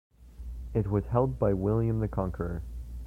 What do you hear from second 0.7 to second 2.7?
It was held by William the Conqueror.